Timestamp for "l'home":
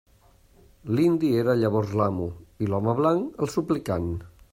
2.71-2.97